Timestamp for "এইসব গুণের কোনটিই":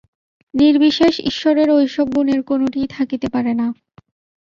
1.75-2.87